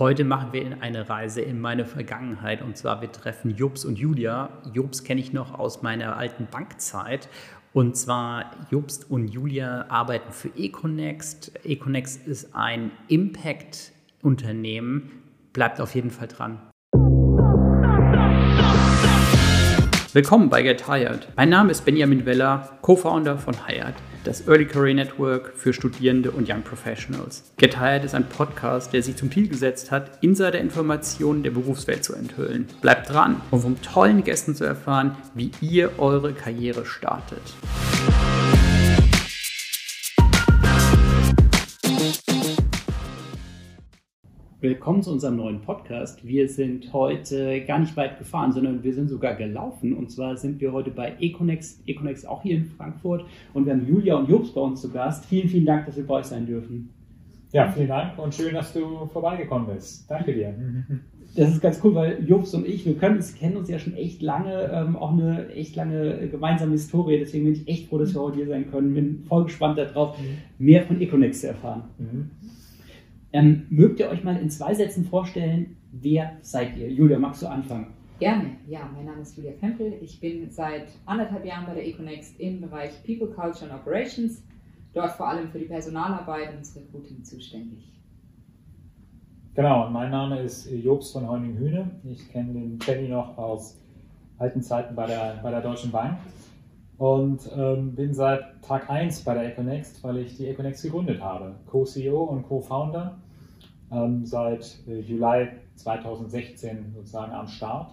[0.00, 4.48] Heute machen wir eine Reise in meine Vergangenheit und zwar wir treffen Jobs und Julia.
[4.72, 7.28] Jobs kenne ich noch aus meiner alten Bankzeit
[7.72, 11.64] und zwar Jobst und Julia arbeiten für Econext.
[11.64, 15.12] Econext ist ein Impact-Unternehmen.
[15.52, 16.60] Bleibt auf jeden Fall dran.
[20.12, 21.28] Willkommen bei Get Hired.
[21.36, 26.50] Mein Name ist Benjamin Weller, Co-Founder von Hired das Early Career Network für Studierende und
[26.50, 27.44] Young Professionals.
[27.56, 32.14] Get Hired ist ein Podcast, der sich zum Ziel gesetzt hat, Insider-Informationen der Berufswelt zu
[32.14, 32.66] enthüllen.
[32.80, 37.42] Bleibt dran, um von tollen Gästen zu erfahren, wie ihr eure Karriere startet.
[44.64, 46.26] Willkommen zu unserem neuen Podcast.
[46.26, 49.92] Wir sind heute gar nicht weit gefahren, sondern wir sind sogar gelaufen.
[49.92, 53.26] Und zwar sind wir heute bei Econex, Econex auch hier in Frankfurt.
[53.52, 55.26] Und wir haben Julia und Jobs bei uns zu Gast.
[55.26, 56.88] Vielen, vielen Dank, dass wir bei euch sein dürfen.
[57.52, 60.10] Ja, vielen Dank und schön, dass du vorbeigekommen bist.
[60.10, 60.54] Danke dir.
[61.36, 63.94] Das ist ganz cool, weil Jobs und ich, wir können uns, kennen uns ja schon
[63.94, 67.18] echt lange, ähm, auch eine echt lange gemeinsame Historie.
[67.18, 68.94] Deswegen bin ich echt froh, dass wir heute hier sein können.
[68.94, 70.64] Bin voll gespannt darauf, mhm.
[70.64, 71.82] mehr von Econex zu erfahren.
[71.98, 72.30] Mhm.
[73.34, 76.88] Ähm, mögt ihr euch mal in zwei Sätzen vorstellen, wer seid ihr?
[76.88, 77.88] Julia, magst du anfangen?
[78.20, 79.94] Gerne, ja, mein Name ist Julia Kempel.
[80.00, 84.40] Ich bin seit anderthalb Jahren bei der Econext im Bereich People, Culture and Operations,
[84.92, 87.92] dort vor allem für die Personalarbeit und das Recruiting zuständig.
[89.54, 91.90] Genau, mein Name ist Jobs von Heuning-Hühne.
[92.04, 93.80] Ich kenne den Kenny noch aus
[94.38, 96.18] alten Zeiten bei der, bei der Deutschen Bank
[96.98, 101.56] und ähm, bin seit Tag 1 bei der Econext, weil ich die Econext gegründet habe.
[101.66, 103.18] Co-CEO und Co-Founder
[103.94, 107.92] ähm, seit äh, Juli 2016 sozusagen am Start.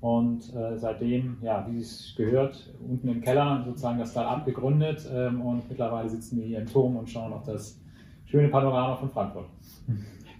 [0.00, 5.42] Und äh, seitdem, ja, wie es gehört, unten im Keller sozusagen das Start-up gegründet ähm,
[5.42, 7.78] und mittlerweile sitzen wir hier im Turm und schauen auf das
[8.24, 9.46] schöne Panorama von Frankfurt.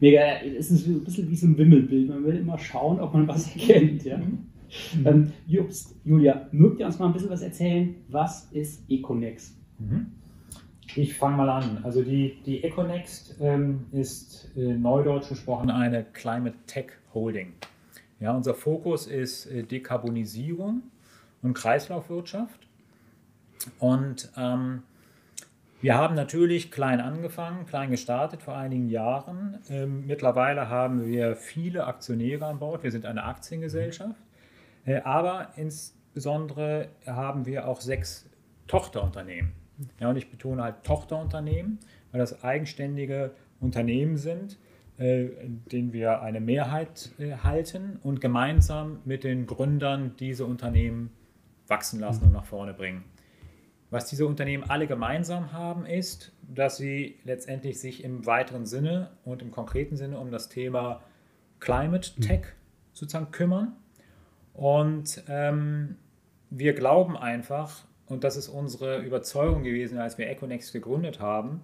[0.00, 0.20] Mega,
[0.58, 2.08] es ist ein bisschen wie so ein Wimmelbild.
[2.08, 4.02] Man will immer schauen, ob man was erkennt.
[4.04, 4.16] Ja?
[4.16, 4.46] Mhm.
[5.04, 7.96] Ähm, Just, Julia, mögt ihr uns mal ein bisschen was erzählen?
[8.08, 9.58] Was ist Econext?
[9.78, 10.06] Mhm.
[10.96, 11.80] Ich fange mal an.
[11.84, 17.52] Also die, die Econext ähm, ist äh, neudeutsch gesprochen eine Climate Tech Holding.
[18.18, 20.82] Ja, unser Fokus ist äh, Dekarbonisierung
[21.42, 22.66] und Kreislaufwirtschaft.
[23.78, 24.82] Und ähm,
[25.80, 29.58] wir haben natürlich klein angefangen, klein gestartet vor einigen Jahren.
[29.68, 32.82] Ähm, mittlerweile haben wir viele Aktionäre an Bord.
[32.82, 34.20] Wir sind eine Aktiengesellschaft.
[34.84, 38.28] Äh, aber insbesondere haben wir auch sechs
[38.66, 39.59] Tochterunternehmen.
[39.98, 41.78] Ja, und ich betone halt Tochterunternehmen,
[42.12, 44.58] weil das eigenständige Unternehmen sind,
[44.98, 45.28] äh,
[45.72, 51.10] denen wir eine Mehrheit äh, halten und gemeinsam mit den Gründern diese Unternehmen
[51.66, 53.04] wachsen lassen und nach vorne bringen.
[53.90, 59.42] Was diese Unternehmen alle gemeinsam haben, ist, dass sie letztendlich sich im weiteren Sinne und
[59.42, 61.02] im konkreten Sinne um das Thema
[61.58, 62.46] Climate Tech
[62.92, 63.76] sozusagen kümmern.
[64.54, 65.96] Und ähm,
[66.50, 71.60] wir glauben einfach, und das ist unsere Überzeugung gewesen, als wir Econex gegründet haben,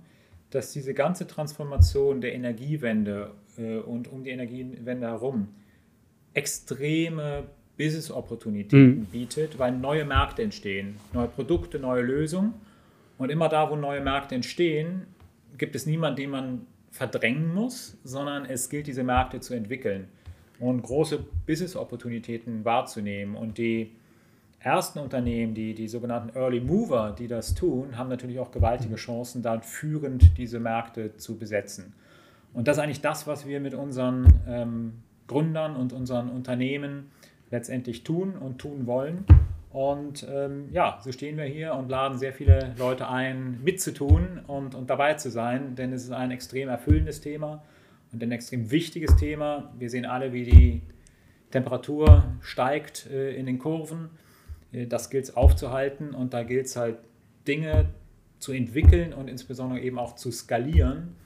[0.50, 5.48] dass diese ganze Transformation der Energiewende äh, und um die Energiewende herum
[6.34, 7.44] extreme
[7.76, 9.04] Business-Opportunitäten mhm.
[9.06, 12.54] bietet, weil neue Märkte entstehen, neue Produkte, neue Lösungen.
[13.18, 15.06] Und immer da, wo neue Märkte entstehen,
[15.58, 20.08] gibt es niemanden, den man verdrängen muss, sondern es gilt, diese Märkte zu entwickeln
[20.58, 23.34] und große Business-Opportunitäten wahrzunehmen.
[23.34, 23.92] Und die
[24.66, 29.40] ersten Unternehmen, die, die sogenannten Early Mover, die das tun, haben natürlich auch gewaltige Chancen,
[29.40, 31.94] dann führend diese Märkte zu besetzen.
[32.52, 34.92] Und das ist eigentlich das, was wir mit unseren ähm,
[35.28, 37.12] Gründern und unseren Unternehmen
[37.52, 39.24] letztendlich tun und tun wollen.
[39.70, 44.74] Und ähm, ja, so stehen wir hier und laden sehr viele Leute ein, mitzutun und,
[44.74, 47.62] und dabei zu sein, denn es ist ein extrem erfüllendes Thema
[48.12, 49.72] und ein extrem wichtiges Thema.
[49.78, 50.82] Wir sehen alle, wie die
[51.52, 54.10] Temperatur steigt äh, in den Kurven.
[54.72, 56.98] Äh, das gilt es aufzuhalten und da gilt es halt
[57.46, 57.90] Dinge
[58.38, 61.16] zu entwickeln und insbesondere eben auch zu skalieren,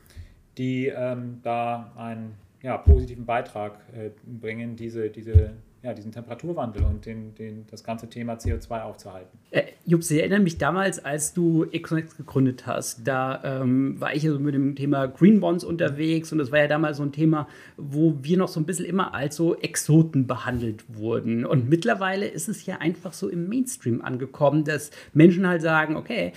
[0.58, 7.06] die ähm, da einen ja, positiven Beitrag äh, bringen, diese, diese ja, diesen Temperaturwandel und
[7.06, 9.38] den, den, das ganze Thema CO2 aufzuhalten.
[9.50, 14.22] Äh, Jups, ich erinnere mich damals, als du Econex gegründet hast, da ähm, war ich
[14.22, 17.12] ja so mit dem Thema Green Bonds unterwegs und das war ja damals so ein
[17.12, 17.48] Thema,
[17.78, 21.46] wo wir noch so ein bisschen immer als so Exoten behandelt wurden.
[21.46, 26.32] Und mittlerweile ist es ja einfach so im Mainstream angekommen, dass Menschen halt sagen, okay,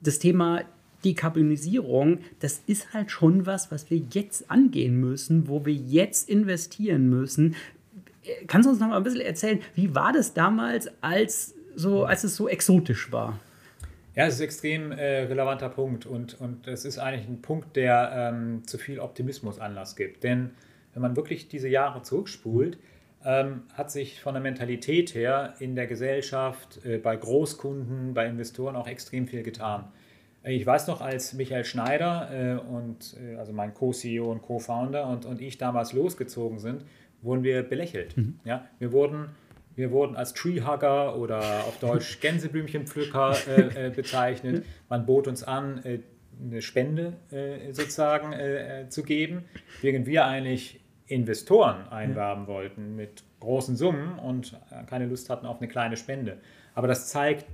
[0.00, 0.62] das Thema
[1.04, 7.08] Dekarbonisierung, das ist halt schon was, was wir jetzt angehen müssen, wo wir jetzt investieren
[7.08, 7.54] müssen,
[8.46, 12.24] kannst du uns noch mal ein bisschen erzählen, wie war das damals, als, so, als
[12.24, 13.38] es so exotisch war?
[14.14, 17.76] Ja, es ist ein extrem äh, relevanter Punkt und, und es ist eigentlich ein Punkt,
[17.76, 20.24] der ähm, zu viel Optimismus Anlass gibt.
[20.24, 20.52] Denn
[20.94, 22.78] wenn man wirklich diese Jahre zurückspult,
[23.26, 28.76] ähm, hat sich von der Mentalität her in der Gesellschaft, äh, bei Großkunden, bei Investoren
[28.76, 29.84] auch extrem viel getan.
[30.44, 35.26] Ich weiß noch, als Michael Schneider äh, und äh, also mein Co-CEO und Co-Founder und,
[35.26, 36.84] und ich damals losgezogen sind,
[37.26, 38.16] wurden wir belächelt.
[38.16, 38.40] Mhm.
[38.44, 39.28] Ja, wir wurden
[39.76, 44.64] wir wurden als Treehugger oder auf Deutsch Gänseblümchenpflücker äh, äh, bezeichnet.
[44.88, 45.98] Man bot uns an, äh,
[46.42, 49.44] eine Spende äh, sozusagen äh, zu geben,
[49.82, 55.68] während wir eigentlich Investoren einwerben wollten mit großen Summen und keine Lust hatten auf eine
[55.68, 56.38] kleine Spende.
[56.74, 57.46] Aber das zeigt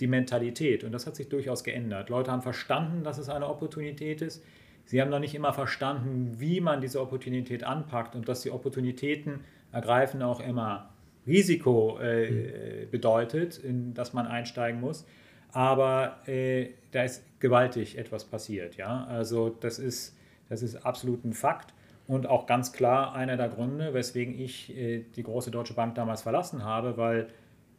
[0.00, 2.10] die Mentalität und das hat sich durchaus geändert.
[2.10, 4.44] Leute haben verstanden, dass es eine Opportunität ist.
[4.88, 9.40] Sie haben noch nicht immer verstanden, wie man diese Opportunität anpackt und dass die Opportunitäten
[9.70, 10.88] ergreifen auch immer
[11.26, 12.90] Risiko äh, mhm.
[12.90, 15.06] bedeutet, in das man einsteigen muss.
[15.52, 18.78] Aber äh, da ist gewaltig etwas passiert.
[18.78, 19.04] Ja?
[19.10, 20.16] Also das ist,
[20.48, 21.74] das ist absolut ein Fakt
[22.06, 26.22] und auch ganz klar einer der Gründe, weswegen ich äh, die große Deutsche Bank damals
[26.22, 27.28] verlassen habe, weil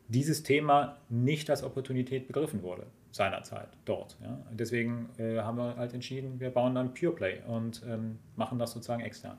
[0.10, 4.18] dieses Thema nicht als Opportunität begriffen wurde seinerzeit dort.
[4.22, 4.38] Ja.
[4.52, 8.72] Deswegen äh, haben wir halt entschieden, wir bauen dann Pure Play und ähm, machen das
[8.72, 9.38] sozusagen extern.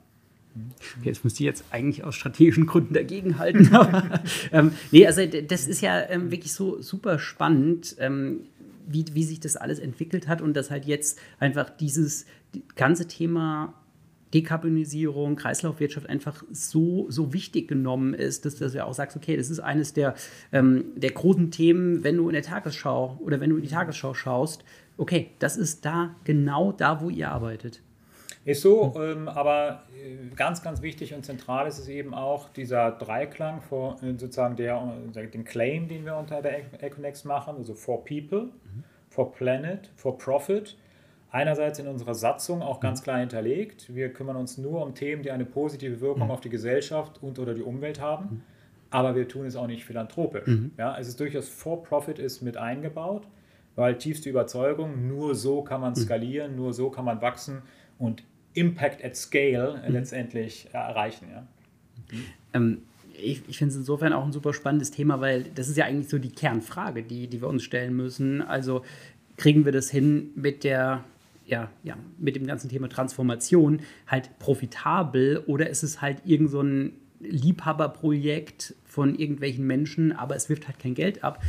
[0.99, 3.73] Okay, jetzt müsste ich jetzt eigentlich aus strategischen Gründen dagegenhalten.
[3.75, 4.21] Aber,
[4.53, 8.41] ähm, nee, also das ist ja ähm, wirklich so super spannend, ähm,
[8.87, 13.07] wie, wie sich das alles entwickelt hat und dass halt jetzt einfach dieses die ganze
[13.07, 13.75] Thema
[14.35, 19.37] Dekarbonisierung, Kreislaufwirtschaft einfach so, so wichtig genommen ist, dass, dass du ja auch sagst, okay,
[19.37, 20.15] das ist eines der,
[20.53, 24.15] ähm, der großen Themen, wenn du in der Tagesschau oder wenn du in die Tagesschau
[24.15, 24.65] schaust,
[24.97, 27.83] okay, das ist da genau da, wo ihr arbeitet.
[28.45, 32.93] Ist so, ähm, aber äh, ganz, ganz wichtig und zentral ist es eben auch dieser
[32.93, 34.83] Dreiklang vor äh, sozusagen der,
[35.15, 38.85] äh, den Claim, den wir unter der Econex machen, also for people, mhm.
[39.11, 40.77] for planet, for profit.
[41.33, 43.05] Einerseits in unserer Satzung auch ganz mhm.
[43.05, 43.95] klar hinterlegt.
[43.95, 46.31] Wir kümmern uns nur um Themen, die eine positive Wirkung mhm.
[46.31, 48.25] auf die Gesellschaft und oder die Umwelt haben.
[48.25, 48.43] Mhm.
[48.91, 50.49] Aber wir tun es auch nicht philanthropisch.
[50.49, 50.73] Mhm.
[50.77, 53.29] Ja, es ist durchaus for profit ist mit eingebaut,
[53.77, 55.97] weil tiefste Überzeugung, nur so kann man mhm.
[55.97, 57.63] skalieren, nur so kann man wachsen
[57.99, 58.25] und
[58.55, 59.93] Impact at Scale mhm.
[59.93, 61.29] letztendlich erreichen.
[61.31, 61.47] Ja.
[62.55, 62.83] Ähm,
[63.15, 66.09] ich, ich finde es insofern auch ein super spannendes Thema, weil das ist ja eigentlich
[66.09, 68.43] so die Kernfrage, die, die wir uns stellen müssen.
[68.43, 68.83] Also
[69.37, 71.05] kriegen wir das hin mit der
[71.51, 76.63] ja, ja, mit dem ganzen Thema Transformation halt profitabel oder ist es halt irgend so
[76.63, 81.43] ein Liebhaberprojekt von irgendwelchen Menschen, aber es wirft halt kein Geld ab.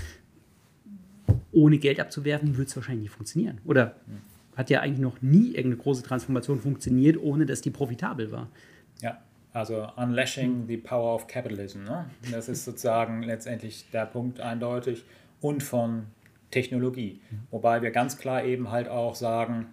[1.52, 3.60] Ohne Geld abzuwerfen, wird es wahrscheinlich nicht funktionieren.
[3.64, 3.96] Oder
[4.56, 8.50] hat ja eigentlich noch nie irgendeine große Transformation funktioniert, ohne dass die profitabel war.
[9.02, 9.22] Ja,
[9.54, 11.84] also unlashing the power of capitalism.
[11.84, 12.06] Ne?
[12.32, 15.06] Das ist sozusagen letztendlich der Punkt eindeutig.
[15.40, 16.06] Und von
[16.52, 17.20] Technologie.
[17.50, 19.68] Wobei wir ganz klar eben halt auch sagen,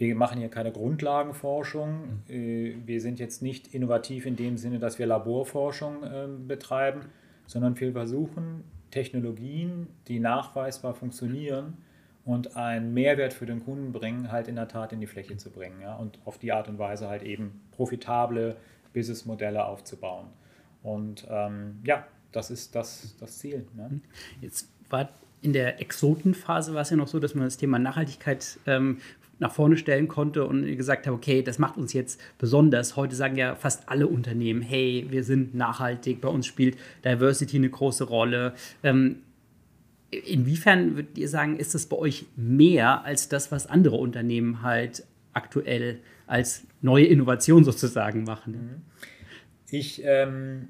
[0.00, 2.22] wir machen hier keine Grundlagenforschung.
[2.28, 7.02] Äh, wir sind jetzt nicht innovativ in dem Sinne, dass wir Laborforschung ähm, betreiben,
[7.46, 11.76] sondern wir versuchen Technologien, die nachweisbar funktionieren,
[12.24, 15.50] und einen Mehrwert für den Kunden bringen, halt in der Tat in die Fläche zu
[15.50, 15.80] bringen.
[15.80, 15.96] Ja?
[15.96, 18.56] Und auf die Art und Weise halt eben profitable
[18.92, 20.26] Businessmodelle aufzubauen.
[20.82, 23.66] Und ähm, ja, das ist das, das Ziel.
[23.74, 24.00] Ne?
[24.40, 25.08] Jetzt war
[25.42, 28.98] in der Exotenphase war es ja noch so, dass man das Thema Nachhaltigkeit ähm,
[29.40, 32.94] nach vorne stellen konnte und gesagt hat, okay, das macht uns jetzt besonders.
[32.94, 37.70] Heute sagen ja fast alle Unternehmen, hey, wir sind nachhaltig, bei uns spielt Diversity eine
[37.70, 38.54] große Rolle.
[38.82, 39.16] Ähm,
[40.10, 45.04] Inwiefern würdet ihr sagen, ist das bei euch mehr als das, was andere Unternehmen halt
[45.32, 48.52] aktuell als neue Innovation sozusagen machen?
[48.52, 48.82] Mhm.
[49.70, 50.68] Ich ähm,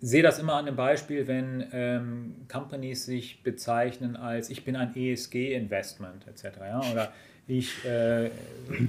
[0.00, 4.94] sehe das immer an dem Beispiel, wenn ähm, Companies sich bezeichnen als ich bin ein
[4.94, 6.44] ESG-Investment etc.
[6.60, 6.80] Ja?
[6.92, 7.12] Oder
[7.46, 8.30] ich äh,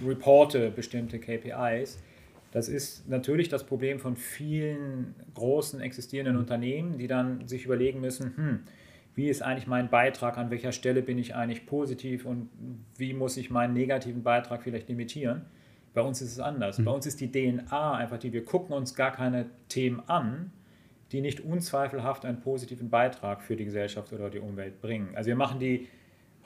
[0.05, 1.99] reporte bestimmte KPIs.
[2.51, 6.37] Das ist natürlich das Problem von vielen großen existierenden.
[6.37, 8.59] Unternehmen, die dann sich überlegen müssen, hm,
[9.15, 12.49] wie ist eigentlich mein Beitrag, an welcher Stelle bin ich eigentlich positiv und
[12.97, 15.41] wie muss ich meinen negativen Beitrag vielleicht limitieren.
[15.93, 16.77] Bei uns ist es anders.
[16.77, 16.85] Mhm.
[16.85, 20.51] Bei uns ist die DNA einfach die, wir gucken uns gar keine Themen an,
[21.11, 25.09] die nicht unzweifelhaft einen positiven Beitrag für die Gesellschaft oder die Umwelt bringen.
[25.15, 25.87] Also wir machen die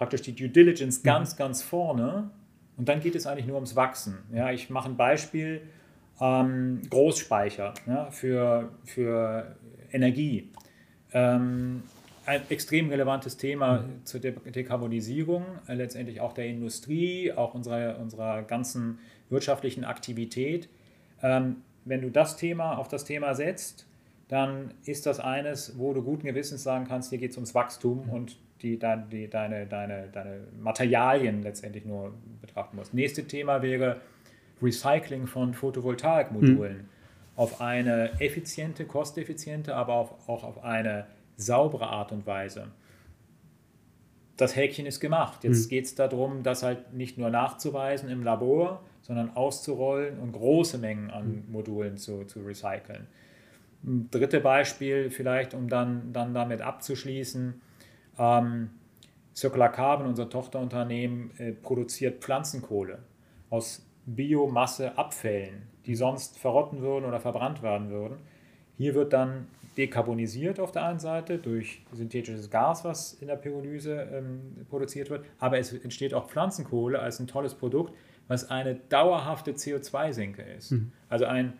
[0.01, 1.03] praktisch die Due Diligence mhm.
[1.03, 2.31] ganz, ganz vorne
[2.75, 4.17] und dann geht es eigentlich nur ums Wachsen.
[4.33, 5.61] Ja, ich mache ein Beispiel,
[6.19, 9.55] ähm, Großspeicher ja, für, für
[9.91, 10.49] Energie.
[11.13, 11.83] Ähm,
[12.25, 14.03] ein extrem relevantes Thema mhm.
[14.03, 18.97] zur De Dekarbonisierung, äh, letztendlich auch der Industrie, auch unserer, unserer ganzen
[19.29, 20.67] wirtschaftlichen Aktivität.
[21.21, 23.85] Ähm, wenn du das Thema auf das Thema setzt,
[24.29, 28.07] dann ist das eines, wo du guten Gewissens sagen kannst, hier geht es ums Wachstum
[28.07, 28.13] mhm.
[28.13, 32.93] und die, die, die, deine, deine, deine Materialien letztendlich nur betrachten musst.
[32.93, 34.01] Nächste Thema wäre
[34.61, 36.89] Recycling von Photovoltaikmodulen mhm.
[37.35, 42.67] auf eine effiziente, kosteffiziente, aber auch, auch auf eine saubere Art und Weise.
[44.37, 45.43] Das Häkchen ist gemacht.
[45.43, 45.69] Jetzt mhm.
[45.69, 51.09] geht es darum, das halt nicht nur nachzuweisen im Labor, sondern auszurollen und große Mengen
[51.09, 51.51] an mhm.
[51.51, 53.07] Modulen zu, zu recyceln.
[53.83, 57.61] Drittes Beispiel vielleicht, um dann, dann damit abzuschließen.
[58.17, 58.71] Ähm,
[59.35, 62.99] Circular Carbon, unser Tochterunternehmen, äh, produziert Pflanzenkohle
[63.49, 68.17] aus Biomasseabfällen, die sonst verrotten würden oder verbrannt werden würden.
[68.77, 74.07] Hier wird dann dekarbonisiert auf der einen Seite durch synthetisches Gas, was in der Pyrolyse
[74.11, 77.93] ähm, produziert wird, aber es entsteht auch Pflanzenkohle als ein tolles Produkt,
[78.27, 80.71] was eine dauerhafte CO2-Senke ist.
[80.71, 80.91] Mhm.
[81.09, 81.53] Also ein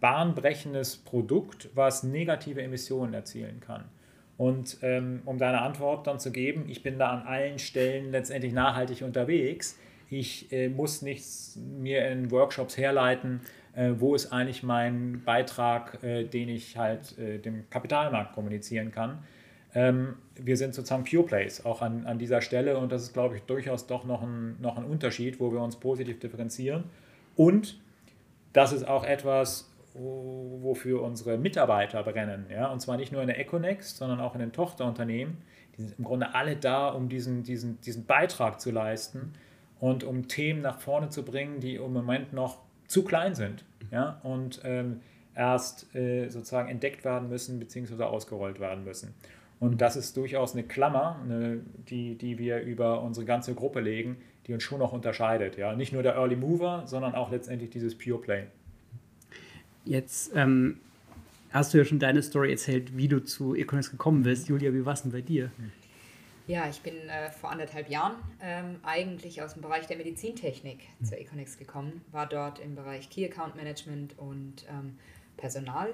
[0.00, 3.84] bahnbrechendes Produkt, was negative Emissionen erzielen kann.
[4.38, 8.52] Und ähm, um deine Antwort dann zu geben, ich bin da an allen Stellen letztendlich
[8.52, 9.76] nachhaltig unterwegs.
[10.08, 13.40] Ich äh, muss nichts mir in Workshops herleiten,
[13.74, 19.24] äh, wo ist eigentlich mein Beitrag, äh, den ich halt äh, dem Kapitalmarkt kommunizieren kann.
[19.74, 23.36] Ähm, wir sind sozusagen Pure Plays auch an, an dieser Stelle und das ist, glaube
[23.36, 26.84] ich, durchaus doch noch ein, noch ein Unterschied, wo wir uns positiv differenzieren.
[27.36, 27.78] Und
[28.52, 29.68] das ist auch etwas,
[29.98, 32.46] wofür unsere Mitarbeiter brennen.
[32.50, 32.70] Ja?
[32.70, 35.38] Und zwar nicht nur in der Econext, sondern auch in den Tochterunternehmen.
[35.76, 39.32] Die sind im Grunde alle da, um diesen, diesen, diesen Beitrag zu leisten
[39.80, 44.20] und um Themen nach vorne zu bringen, die im Moment noch zu klein sind ja?
[44.22, 45.00] und ähm,
[45.34, 48.02] erst äh, sozusagen entdeckt werden müssen bzw.
[48.02, 49.14] ausgerollt werden müssen.
[49.60, 54.16] Und das ist durchaus eine Klammer, eine, die, die wir über unsere ganze Gruppe legen,
[54.46, 55.56] die uns schon noch unterscheidet.
[55.56, 55.74] Ja?
[55.74, 58.46] Nicht nur der Early Mover, sondern auch letztendlich dieses Pure Play.
[59.84, 60.80] Jetzt ähm,
[61.50, 64.48] hast du ja schon deine Story erzählt, wie du zu Econex gekommen bist.
[64.48, 65.50] Julia, wie war es denn bei dir?
[66.46, 71.04] Ja, ich bin äh, vor anderthalb Jahren ähm, eigentlich aus dem Bereich der Medizintechnik mhm.
[71.04, 74.96] zur Econex gekommen, war dort im Bereich Key Account Management und ähm,
[75.36, 75.92] Personal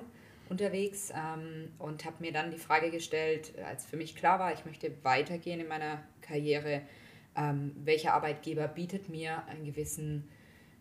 [0.48, 4.64] unterwegs ähm, und habe mir dann die Frage gestellt, als für mich klar war, ich
[4.64, 6.82] möchte weitergehen in meiner Karriere,
[7.36, 10.28] ähm, welcher Arbeitgeber bietet mir einen gewissen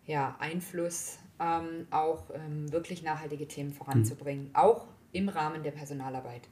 [0.06, 4.56] ja, Einfluss ähm, auch ähm, wirklich nachhaltige Themen voranzubringen, mhm.
[4.56, 6.48] auch im Rahmen der Personalarbeit.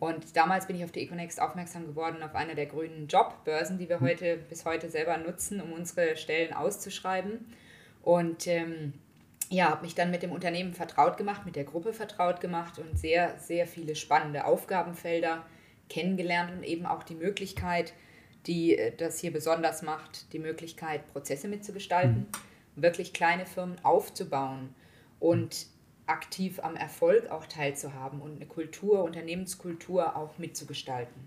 [0.00, 3.88] Und damals bin ich auf die Econext aufmerksam geworden, auf einer der grünen Jobbörsen, die
[3.88, 4.06] wir mhm.
[4.06, 7.46] heute bis heute selber nutzen, um unsere Stellen auszuschreiben.
[8.02, 8.92] Und ähm,
[9.50, 12.98] ja, habe mich dann mit dem Unternehmen vertraut gemacht, mit der Gruppe vertraut gemacht und
[12.98, 15.44] sehr, sehr viele spannende Aufgabenfelder
[15.88, 17.92] kennengelernt und eben auch die Möglichkeit,
[18.46, 22.26] die äh, das hier besonders macht, die Möglichkeit, Prozesse mitzugestalten.
[22.32, 24.70] Mhm wirklich kleine Firmen aufzubauen
[25.20, 25.66] und
[26.06, 31.22] aktiv am Erfolg auch teilzuhaben und eine Kultur, Unternehmenskultur auch mitzugestalten.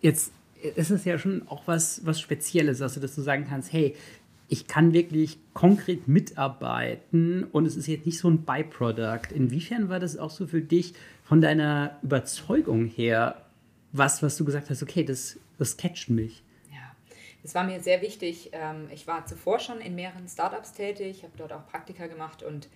[0.00, 0.32] Jetzt
[0.76, 3.94] ist es ja schon auch was, was Spezielles, also dass du sagen kannst, hey,
[4.48, 9.32] ich kann wirklich konkret mitarbeiten und es ist jetzt nicht so ein Byproduct.
[9.32, 13.42] Inwiefern war das auch so für dich von deiner Überzeugung her,
[13.92, 16.43] was, was du gesagt hast, okay, das, das catcht mich?
[17.44, 18.50] Es war mir sehr wichtig.
[18.52, 22.68] Ähm, ich war zuvor schon in mehreren Startups tätig, habe dort auch Praktika gemacht und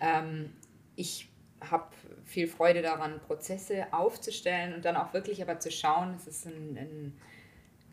[0.00, 0.50] ähm,
[0.96, 1.28] ich
[1.60, 1.84] habe
[2.24, 6.78] viel Freude daran, Prozesse aufzustellen und dann auch wirklich aber zu schauen, es ist ein,
[6.78, 7.12] ein,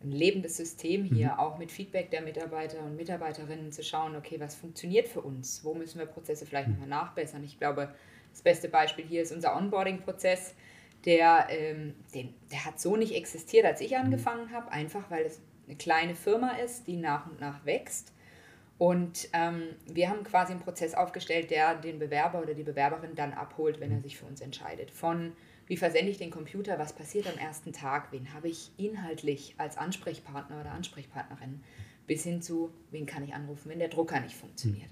[0.03, 1.39] ein lebendes System hier, mhm.
[1.39, 5.73] auch mit Feedback der Mitarbeiter und Mitarbeiterinnen zu schauen, okay, was funktioniert für uns, wo
[5.73, 7.43] müssen wir Prozesse vielleicht nochmal nachbessern.
[7.43, 7.93] Ich glaube,
[8.31, 10.53] das beste Beispiel hier ist unser Onboarding-Prozess.
[11.05, 13.97] Der, ähm, den, der hat so nicht existiert, als ich mhm.
[13.97, 18.11] angefangen habe, einfach weil es eine kleine Firma ist, die nach und nach wächst.
[18.77, 23.33] Und ähm, wir haben quasi einen Prozess aufgestellt, der den Bewerber oder die Bewerberin dann
[23.33, 24.91] abholt, wenn er sich für uns entscheidet.
[24.91, 25.31] Von
[25.67, 29.77] wie versende ich den Computer, was passiert am ersten Tag, wen habe ich inhaltlich als
[29.77, 31.63] Ansprechpartner oder Ansprechpartnerin,
[32.05, 34.91] bis hin zu, wen kann ich anrufen, wenn der Drucker nicht funktioniert.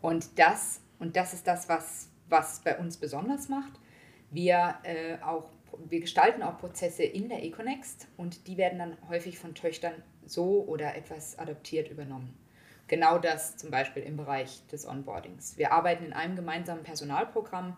[0.00, 3.72] Und das, und das ist das, was, was bei uns besonders macht.
[4.30, 5.50] Wir äh, auch
[5.88, 10.64] wir gestalten auch Prozesse in der Econext und die werden dann häufig von Töchtern so
[10.66, 12.36] oder etwas adaptiert übernommen.
[12.88, 15.56] Genau das zum Beispiel im Bereich des Onboardings.
[15.56, 17.76] Wir arbeiten in einem gemeinsamen Personalprogramm.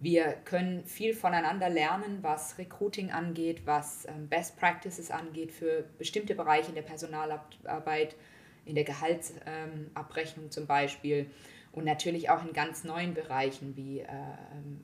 [0.00, 6.34] Wir können viel voneinander lernen, was Recruiting angeht, was ähm, Best Practices angeht für bestimmte
[6.34, 8.16] Bereiche in der Personalarbeit,
[8.64, 11.30] in der Gehaltsabrechnung zum Beispiel
[11.72, 14.80] und natürlich auch in ganz neuen Bereichen, wie äh, ähm,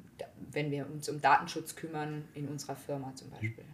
[0.52, 3.64] wenn wir uns um Datenschutz kümmern, in unserer Firma zum Beispiel.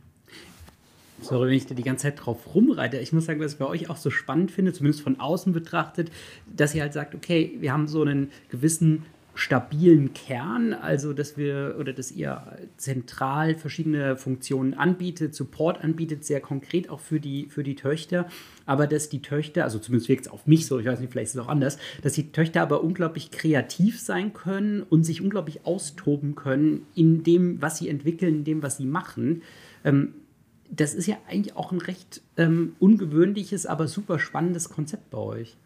[1.21, 2.99] Sorry, wenn ich da die ganze Zeit drauf rumreite.
[2.99, 6.11] Ich muss sagen, was ich bei euch auch so spannend finde, zumindest von außen betrachtet,
[6.47, 9.05] dass ihr halt sagt, okay, wir haben so einen gewissen
[9.35, 16.41] stabilen Kern, also dass wir oder dass ihr zentral verschiedene Funktionen anbietet, Support anbietet, sehr
[16.41, 18.29] konkret auch für die, für die Töchter,
[18.67, 21.29] aber dass die Töchter, also zumindest wirkt es auf mich so, ich weiß nicht, vielleicht
[21.29, 25.65] ist es auch anders, dass die Töchter aber unglaublich kreativ sein können und sich unglaublich
[25.65, 29.43] austoben können in dem, was sie entwickeln, in dem, was sie machen.
[29.85, 30.15] Ähm,
[30.71, 35.57] das ist ja eigentlich auch ein recht ähm, ungewöhnliches, aber super spannendes Konzept bei euch.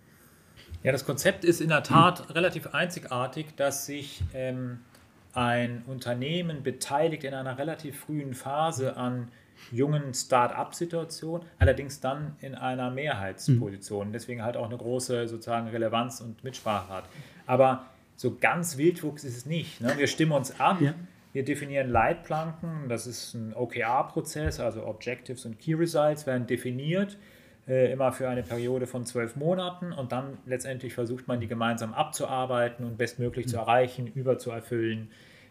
[0.87, 4.79] Ja, das Konzept ist in der Tat relativ einzigartig, dass sich ähm,
[5.35, 9.27] ein Unternehmen beteiligt in einer relativ frühen Phase an
[9.73, 14.13] jungen Start-up-Situationen, allerdings dann in einer Mehrheitsposition.
[14.13, 17.09] Deswegen halt auch eine große sozusagen Relevanz und Mitsprache hat.
[17.47, 19.81] Aber so ganz Wildwuchs ist es nicht.
[19.81, 19.93] Ne?
[19.97, 20.81] Wir stimmen uns ab.
[20.81, 20.95] Ja.
[21.33, 27.19] Wir definieren Leitplanken, das ist ein OKR-Prozess, also Objectives und Key Results werden definiert
[27.69, 31.95] äh, immer für eine Periode von zwölf Monaten und dann letztendlich versucht man die gemeinsam
[31.95, 35.11] abzuarbeiten und bestmöglich zu erreichen, überzuerfüllen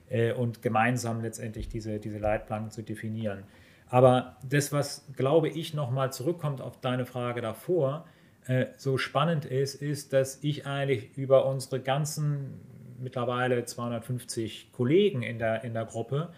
[0.09, 3.43] äh, und gemeinsam letztendlich diese, diese Leitplanken zu definieren.
[3.89, 8.05] Aber das, was glaube ich nochmal zurückkommt auf deine Frage davor,
[8.47, 12.61] äh, so spannend ist, ist, dass ich eigentlich über unsere ganzen
[12.97, 16.29] mittlerweile 250 Kollegen in der, in der Gruppe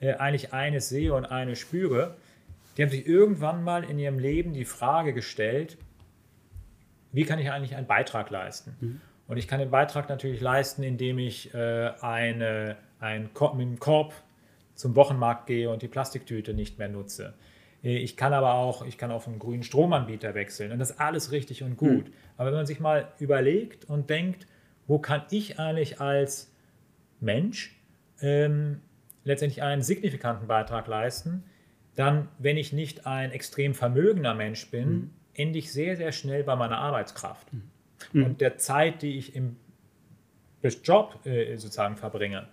[0.00, 2.16] eigentlich eines sehe und eines spüre
[2.80, 5.76] die haben sich irgendwann mal in ihrem Leben die Frage gestellt,
[7.12, 8.74] wie kann ich eigentlich einen Beitrag leisten?
[8.80, 9.00] Mhm.
[9.28, 13.78] Und ich kann den Beitrag natürlich leisten, indem ich äh, eine, ein Korb, mit dem
[13.78, 14.14] Korb
[14.74, 17.34] zum Wochenmarkt gehe und die Plastiktüte nicht mehr nutze.
[17.84, 21.00] Äh, ich kann aber auch, ich kann auf einen grünen Stromanbieter wechseln und das ist
[21.00, 22.08] alles richtig und gut.
[22.08, 22.12] Mhm.
[22.38, 24.46] Aber wenn man sich mal überlegt und denkt,
[24.86, 26.50] wo kann ich eigentlich als
[27.20, 27.78] Mensch
[28.22, 28.80] ähm,
[29.24, 31.44] letztendlich einen signifikanten Beitrag leisten,
[31.96, 35.10] dann, wenn ich nicht ein extrem vermögender Mensch bin, mhm.
[35.34, 37.48] ende ich sehr, sehr schnell bei meiner Arbeitskraft
[38.12, 38.24] mhm.
[38.24, 39.56] und der Zeit, die ich im
[40.82, 42.46] Job äh, sozusagen verbringe.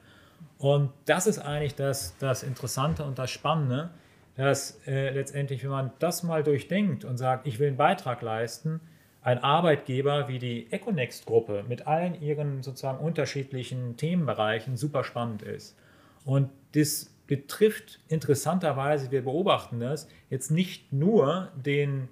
[0.57, 3.91] Und das ist eigentlich das, das Interessante und das Spannende,
[4.35, 8.81] dass äh, letztendlich, wenn man das mal durchdenkt und sagt, ich will einen Beitrag leisten,
[9.21, 15.75] ein Arbeitgeber wie die Econext-Gruppe mit allen ihren sozusagen unterschiedlichen Themenbereichen super spannend ist.
[16.23, 22.09] Und das betrifft interessanterweise, wir beobachten das, jetzt nicht nur den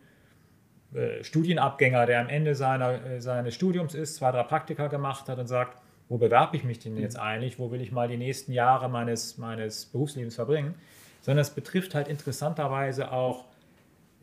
[0.93, 5.39] äh, Studienabgänger, der am Ende seiner, äh, seines Studiums ist, zwei, drei Praktika gemacht hat
[5.39, 7.23] und sagt, wo bewerbe ich mich denn jetzt mhm.
[7.23, 10.75] eigentlich, wo will ich mal die nächsten Jahre meines, meines Berufslebens verbringen,
[11.21, 13.45] sondern es betrifft halt interessanterweise auch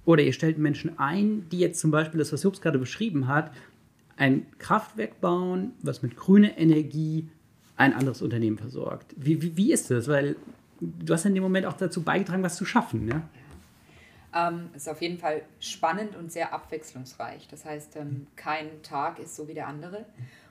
[0.06, 3.52] oder ihr stellt Menschen ein, die jetzt zum Beispiel das, was Jobs gerade beschrieben hat,
[4.18, 7.30] ein Kraftwerk bauen, was mit grüner Energie
[7.76, 9.14] ein anderes Unternehmen versorgt.
[9.18, 10.08] Wie, wie, wie ist das?
[10.08, 10.36] Weil
[10.80, 13.08] du hast in dem Moment auch dazu beigetragen, was zu schaffen.
[13.08, 13.22] Ja?
[14.36, 17.48] Ähm, ist auf jeden Fall spannend und sehr abwechslungsreich.
[17.50, 20.06] Das heißt, ähm, kein Tag ist so wie der andere.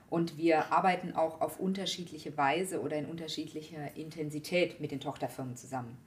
[0.09, 5.97] Und wir arbeiten auch auf unterschiedliche Weise oder in unterschiedlicher Intensität mit den Tochterfirmen zusammen.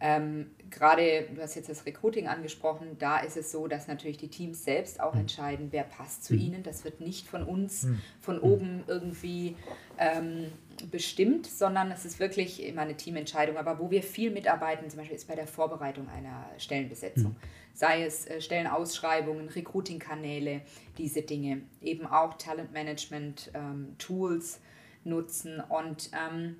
[0.00, 4.28] Ähm, Gerade, du hast jetzt das Recruiting angesprochen, da ist es so, dass natürlich die
[4.28, 5.20] Teams selbst auch hm.
[5.20, 6.40] entscheiden, wer passt zu hm.
[6.40, 6.62] ihnen.
[6.62, 8.00] Das wird nicht von uns hm.
[8.20, 9.56] von oben irgendwie
[9.98, 10.52] ähm,
[10.90, 13.56] bestimmt, sondern es ist wirklich immer eine Teamentscheidung.
[13.56, 17.36] Aber wo wir viel mitarbeiten, zum Beispiel ist bei der Vorbereitung einer Stellenbesetzung.
[17.72, 20.62] Sei es äh, Stellenausschreibungen, Recruiting-Kanäle,
[20.98, 21.62] diese Dinge.
[21.80, 24.60] Eben auch Talentmanagement, ähm, Tools,
[25.04, 25.60] nutzen.
[25.60, 26.56] Und ähm,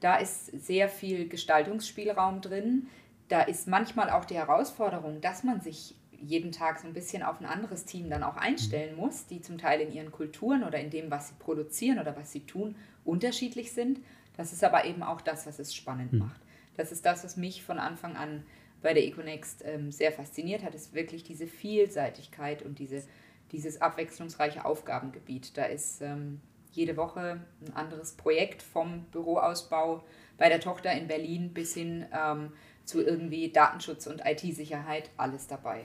[0.00, 2.88] da ist sehr viel Gestaltungsspielraum drin.
[3.28, 7.40] Da ist manchmal auch die Herausforderung, dass man sich jeden Tag so ein bisschen auf
[7.40, 10.90] ein anderes Team dann auch einstellen muss, die zum Teil in ihren Kulturen oder in
[10.90, 14.00] dem, was sie produzieren oder was sie tun, unterschiedlich sind.
[14.36, 16.20] Das ist aber eben auch das, was es spannend mhm.
[16.20, 16.40] macht.
[16.76, 18.44] Das ist das, was mich von Anfang an
[18.82, 23.02] bei der Econext ähm, sehr fasziniert hat, ist wirklich diese Vielseitigkeit und diese,
[23.50, 25.56] dieses abwechslungsreiche Aufgabengebiet.
[25.56, 26.40] Da ist ähm,
[26.78, 30.04] jede Woche ein anderes Projekt vom Büroausbau
[30.38, 32.52] bei der Tochter in Berlin bis hin ähm,
[32.84, 35.82] zu irgendwie Datenschutz und IT-Sicherheit, alles dabei.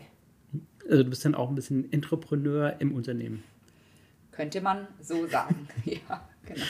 [0.88, 3.44] Also du bist dann auch ein bisschen Entrepreneur im Unternehmen.
[4.32, 6.66] Könnte man so sagen, ja, genau.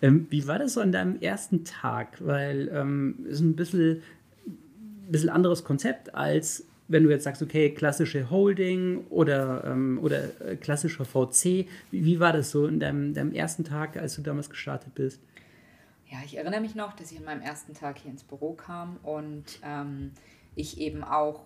[0.00, 2.24] Ähm, wie war das so an deinem ersten Tag?
[2.24, 4.02] Weil ähm, es ist ein bisschen,
[5.08, 10.56] bisschen anderes Konzept als wenn du jetzt sagst, okay, klassische Holding oder, ähm, oder äh,
[10.56, 11.66] klassischer VC.
[11.90, 15.20] Wie, wie, war das so in deinem, deinem ersten Tag, als du damals gestartet bist?
[16.10, 18.96] Ja, ich erinnere mich noch, dass ich an meinem ersten Tag hier ins Büro kam
[19.02, 20.12] und ähm,
[20.56, 21.44] ich eben auch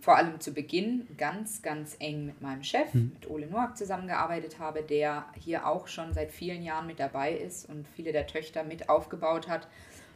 [0.00, 3.12] vor allem zu Beginn ganz, ganz eng mit meinem Chef, mhm.
[3.14, 7.68] mit Ole Noack zusammengearbeitet habe, der hier auch schon seit vielen Jahren mit dabei ist
[7.68, 9.66] und viele der Töchter mit aufgebaut hat.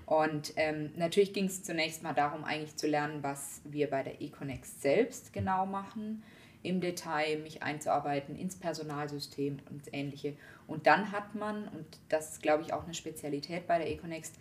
[0.08, 4.22] Und ähm, natürlich ging es zunächst mal darum, eigentlich zu lernen, was wir bei der
[4.22, 6.22] Econext selbst genau machen,
[6.62, 10.32] im Detail mich einzuarbeiten ins Personalsystem und ähnliche.
[10.66, 14.36] Und dann hat man, und das ist, glaube ich, auch eine Spezialität bei der Econext,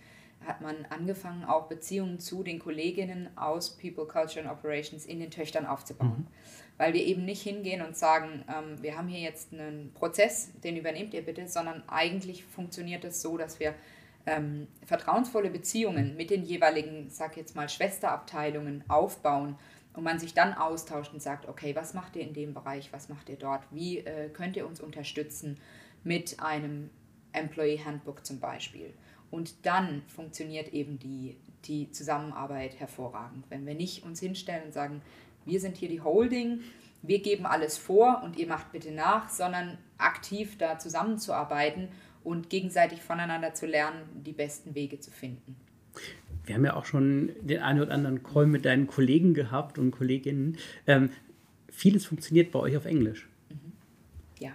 [0.45, 5.31] hat man angefangen, auch Beziehungen zu den Kolleginnen aus People, Culture and Operations in den
[5.31, 6.19] Töchtern aufzubauen.
[6.19, 6.27] Mhm.
[6.77, 10.77] Weil wir eben nicht hingehen und sagen, ähm, wir haben hier jetzt einen Prozess, den
[10.77, 13.73] übernehmt ihr bitte, sondern eigentlich funktioniert es so, dass wir
[14.27, 19.57] ähm, vertrauensvolle Beziehungen mit den jeweiligen, sag jetzt mal, Schwesterabteilungen aufbauen
[19.93, 23.09] und man sich dann austauscht und sagt, okay, was macht ihr in dem Bereich, was
[23.09, 25.57] macht ihr dort, wie äh, könnt ihr uns unterstützen
[26.03, 26.89] mit einem
[27.31, 28.93] Employee Handbook zum Beispiel.
[29.31, 33.45] Und dann funktioniert eben die, die Zusammenarbeit hervorragend.
[33.49, 35.01] Wenn wir nicht uns hinstellen und sagen,
[35.45, 36.61] wir sind hier die Holding,
[37.01, 41.89] wir geben alles vor und ihr macht bitte nach, sondern aktiv da zusammenzuarbeiten
[42.27, 45.55] und gegenseitig voneinander zu lernen, die besten Wege zu finden.
[46.43, 49.91] Wir haben ja auch schon den einen oder anderen Call mit deinen Kollegen gehabt und
[49.91, 50.57] Kolleginnen.
[50.87, 51.09] Ähm,
[51.69, 53.29] vieles funktioniert bei euch auf Englisch.
[53.49, 53.71] Mhm.
[54.39, 54.51] Ja,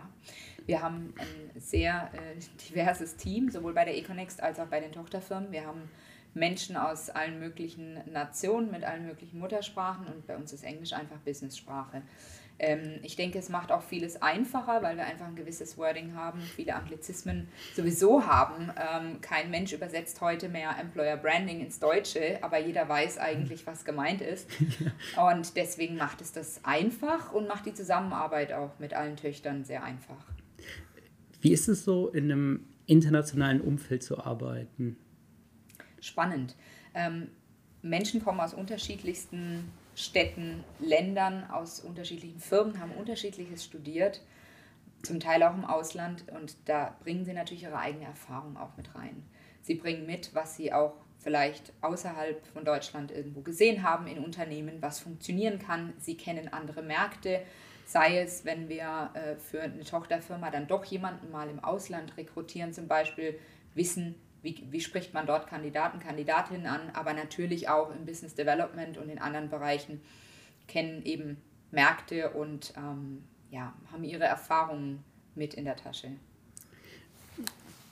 [0.66, 4.92] wir haben ein sehr äh, diverses Team, sowohl bei der Econext als auch bei den
[4.92, 5.50] Tochterfirmen.
[5.50, 5.88] Wir haben
[6.34, 11.18] Menschen aus allen möglichen Nationen mit allen möglichen Muttersprachen und bei uns ist Englisch einfach
[11.18, 12.02] Business-Sprache.
[12.62, 16.40] Ähm, ich denke, es macht auch vieles einfacher, weil wir einfach ein gewisses Wording haben,
[16.40, 18.70] viele Anglizismen sowieso haben.
[18.70, 23.84] Ähm, kein Mensch übersetzt heute mehr Employer Branding ins Deutsche, aber jeder weiß eigentlich, was
[23.84, 24.48] gemeint ist.
[25.30, 29.82] Und deswegen macht es das einfach und macht die Zusammenarbeit auch mit allen Töchtern sehr
[29.82, 30.24] einfach.
[31.40, 34.96] Wie ist es so, in einem internationalen Umfeld zu arbeiten?
[36.00, 36.54] Spannend.
[36.94, 37.28] Ähm,
[37.82, 44.22] Menschen kommen aus unterschiedlichsten Städten, Ländern, aus unterschiedlichen Firmen, haben unterschiedliches studiert,
[45.02, 46.24] zum Teil auch im Ausland.
[46.32, 49.22] Und da bringen sie natürlich ihre eigene Erfahrung auch mit rein.
[49.62, 54.80] Sie bringen mit, was sie auch vielleicht außerhalb von Deutschland irgendwo gesehen haben in Unternehmen,
[54.80, 55.92] was funktionieren kann.
[55.98, 57.42] Sie kennen andere Märkte,
[57.92, 62.72] Sei es, wenn wir äh, für eine Tochterfirma dann doch jemanden mal im Ausland rekrutieren,
[62.72, 63.38] zum Beispiel
[63.74, 68.98] wissen, wie, wie spricht man dort Kandidaten, Kandidatinnen an, aber natürlich auch im Business Development
[68.98, 70.00] und in anderen Bereichen
[70.66, 71.36] kennen eben
[71.70, 76.08] Märkte und ähm, ja, haben ihre Erfahrungen mit in der Tasche.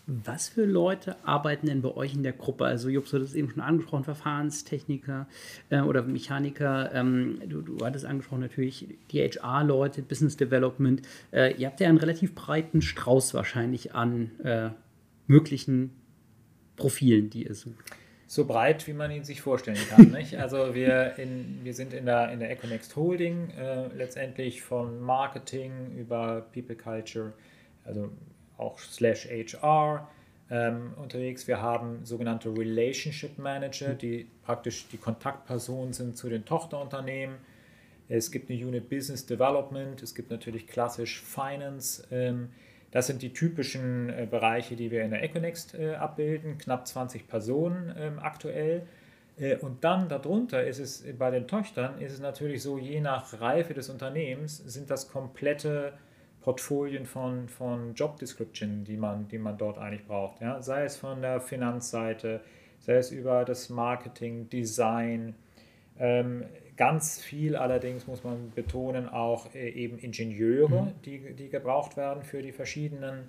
[0.07, 2.65] Was für Leute arbeiten denn bei euch in der Gruppe?
[2.65, 5.29] Also, Jupp, du hast eben schon angesprochen, Verfahrenstechniker
[5.69, 6.93] äh, oder Mechaniker.
[6.93, 11.01] Ähm, du, du, hattest angesprochen natürlich die HR-Leute, Business Development.
[11.31, 14.71] Äh, ihr habt ja einen relativ breiten Strauß wahrscheinlich an äh,
[15.29, 15.93] möglichen
[16.81, 17.85] Profilen, die ihr sucht.
[18.27, 20.11] So breit, wie man ihn sich vorstellen kann.
[20.13, 20.39] nicht?
[20.39, 25.97] Also wir, in, wir sind in der, in der Econext Holding äh, letztendlich von Marketing
[25.97, 27.33] über People Culture,
[27.85, 28.11] also
[28.57, 30.09] auch slash HR
[30.51, 31.49] ähm, unterwegs.
[31.49, 37.37] Wir haben sogenannte Relationship Manager, die praktisch die Kontaktpersonen sind zu den Tochterunternehmen.
[38.09, 42.07] Es gibt eine Unit Business Development, es gibt natürlich klassisch Finance.
[42.11, 42.51] Ähm,
[42.91, 47.29] das sind die typischen äh, Bereiche, die wir in der Econext äh, abbilden, knapp 20
[47.29, 48.87] Personen ähm, aktuell.
[49.39, 53.41] Äh, und dann darunter ist es bei den Töchtern, ist es natürlich so, je nach
[53.41, 55.93] Reife des Unternehmens sind das komplette
[56.41, 60.41] Portfolien von, von Job Description, die man, die man dort eigentlich braucht.
[60.41, 60.61] Ja?
[60.63, 62.41] Sei es von der Finanzseite,
[62.81, 65.35] sei es über das Marketing, Design.
[65.99, 66.45] Ähm,
[66.81, 71.03] ganz viel allerdings muss man betonen, auch äh, eben Ingenieure, mhm.
[71.05, 73.29] die, die gebraucht werden für die verschiedenen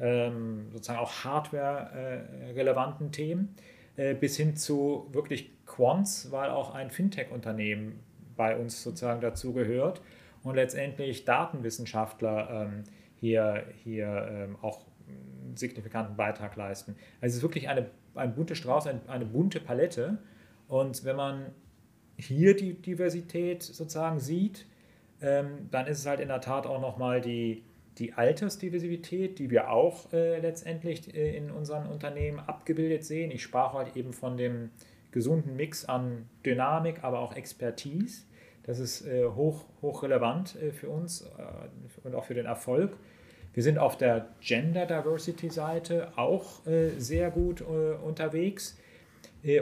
[0.00, 3.56] ähm, sozusagen auch hardware-relevanten Themen
[3.96, 7.98] äh, bis hin zu wirklich Quants, weil auch ein Fintech-Unternehmen
[8.36, 10.00] bei uns sozusagen dazu gehört
[10.44, 12.84] und letztendlich Datenwissenschaftler ähm,
[13.16, 16.94] hier, hier ähm, auch einen signifikanten Beitrag leisten.
[17.20, 20.18] Also es ist wirklich eine, ein bunter Strauß, ein, eine bunte Palette.
[20.68, 21.46] Und wenn man
[22.16, 24.66] hier die Diversität sozusagen sieht,
[25.20, 27.62] ähm, dann ist es halt in der Tat auch nochmal die,
[27.98, 33.30] die Altersdiversität, die wir auch äh, letztendlich äh, in unseren Unternehmen abgebildet sehen.
[33.30, 34.70] Ich sprach halt eben von dem
[35.12, 38.24] gesunden Mix an Dynamik, aber auch Expertise.
[38.64, 42.96] Das ist äh, hoch, hoch relevant äh, für uns äh, und auch für den Erfolg.
[43.54, 48.78] Wir sind auf der Gender Diversity Seite auch äh, sehr gut unterwegs.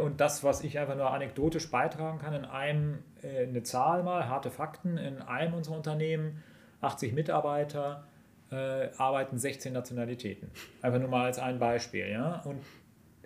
[0.02, 4.50] Und das, was ich einfach nur anekdotisch beitragen kann, in einem, eine Zahl mal, harte
[4.50, 6.42] Fakten, in einem unserer Unternehmen,
[6.82, 8.04] 80 Mitarbeiter,
[8.50, 10.50] äh, arbeiten 16 Nationalitäten.
[10.82, 12.08] Einfach nur mal als ein Beispiel.
[12.08, 12.42] Ja?
[12.44, 12.60] Und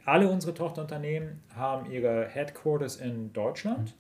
[0.05, 3.95] alle unsere Tochterunternehmen haben ihre Headquarters in Deutschland,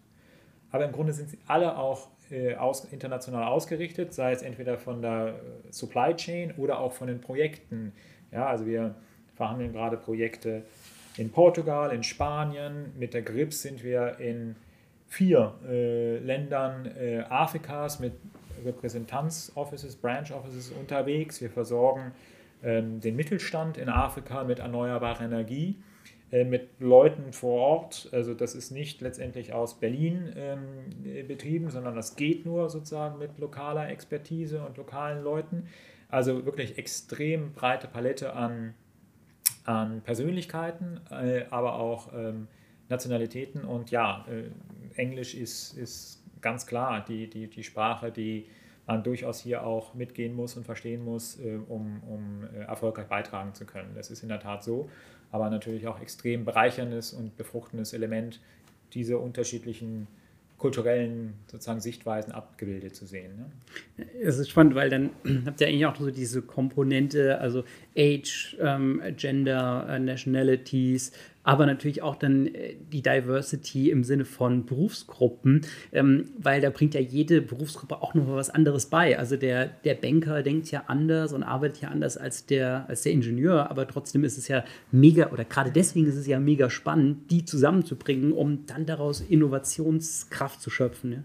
[0.71, 5.01] aber im Grunde sind sie alle auch äh, aus, international ausgerichtet, sei es entweder von
[5.01, 7.93] der äh, Supply Chain oder auch von den Projekten.
[8.33, 8.95] Ja, also wir
[9.35, 10.64] verhandeln gerade Projekte
[11.16, 12.92] in Portugal, in Spanien.
[12.98, 14.57] Mit der GRIPS sind wir in
[15.09, 18.12] vier äh, Ländern äh, Afrikas mit
[18.64, 21.40] Repräsentanzoffices, Branch Offices unterwegs.
[21.40, 22.12] Wir versorgen
[22.62, 25.77] ähm, den Mittelstand in Afrika mit erneuerbarer Energie,
[26.33, 28.09] äh, mit Leuten vor Ort.
[28.12, 33.38] Also das ist nicht letztendlich aus Berlin ähm, betrieben, sondern das geht nur sozusagen mit
[33.38, 35.68] lokaler Expertise und lokalen Leuten.
[36.09, 38.74] Also wirklich extrem breite Palette an,
[39.64, 42.48] an Persönlichkeiten, äh, aber auch ähm,
[42.88, 43.64] Nationalitäten.
[43.64, 44.50] Und ja, äh,
[45.00, 48.46] Englisch ist, ist ganz klar die, die, die Sprache, die
[48.87, 53.55] man durchaus hier auch mitgehen muss und verstehen muss, äh, um, um äh, erfolgreich beitragen
[53.55, 53.94] zu können.
[53.94, 54.90] Das ist in der Tat so,
[55.33, 58.40] aber natürlich auch extrem bereicherndes und befruchtendes Element,
[58.92, 60.07] diese unterschiedlichen
[60.59, 63.33] kulturellen sozusagen Sichtweisen abgebildet zu sehen.
[63.97, 64.05] Ne?
[64.21, 65.11] Ist spannend, weil dann
[65.47, 67.64] habt ihr eigentlich auch so diese Komponente, also
[67.97, 71.12] Age, ähm, Gender, äh, Nationalities,
[71.44, 75.61] aber natürlich auch dann äh, die Diversity im Sinne von Berufsgruppen,
[75.92, 79.18] ähm, weil da bringt ja jede Berufsgruppe auch noch was anderes bei.
[79.18, 83.12] Also der, der Banker denkt ja anders und arbeitet ja anders als der, als der
[83.12, 87.30] Ingenieur, aber trotzdem ist es ja mega, oder gerade deswegen ist es ja mega spannend,
[87.30, 91.12] die zusammenzubringen, um dann daraus Innovationskraft zu schöpfen.
[91.12, 91.18] Ja?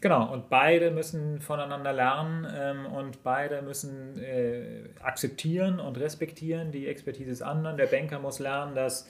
[0.00, 6.86] Genau, und beide müssen voneinander lernen ähm, und beide müssen äh, akzeptieren und respektieren die
[6.86, 7.78] Expertise des anderen.
[7.78, 9.08] Der Banker muss lernen, dass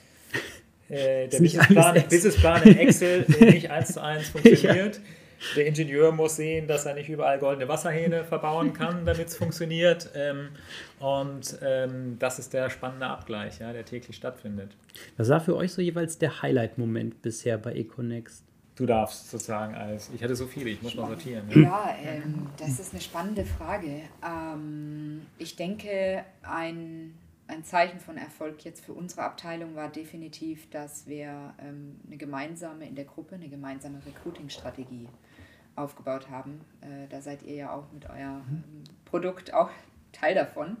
[0.89, 4.97] äh, der Businessplan, Businessplan in Excel nicht eins zu eins funktioniert.
[4.97, 5.01] Ja.
[5.55, 10.09] Der Ingenieur muss sehen, dass er nicht überall goldene Wasserhähne verbauen kann, damit es funktioniert.
[10.15, 10.49] Ähm,
[10.99, 14.75] und ähm, das ist der spannende Abgleich, ja, der täglich stattfindet.
[15.17, 18.43] Was war für euch so jeweils der Highlight-Moment bisher bei Econext?
[18.75, 21.45] Du darfst sozusagen als, ich hatte so viele, ich muss mal sortieren.
[21.49, 24.01] Ja, ja ähm, das ist eine spannende Frage.
[24.23, 27.13] Ähm, ich denke, ein
[27.47, 32.87] ein Zeichen von Erfolg jetzt für unsere Abteilung war definitiv, dass wir ähm, eine gemeinsame
[32.87, 35.07] in der Gruppe, eine gemeinsame Recruiting-Strategie
[35.75, 36.61] aufgebaut haben.
[36.81, 39.69] Äh, da seid ihr ja auch mit eurem ähm, Produkt auch
[40.11, 40.77] Teil davon.